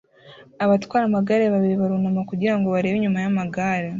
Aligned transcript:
Abatwara 0.63 1.03
amagare 1.07 1.43
babiri 1.53 1.75
barunama 1.81 2.21
kugira 2.29 2.53
ngo 2.57 2.67
barebe 2.73 2.95
inyuma 2.97 3.19
y'amagare 3.23 3.87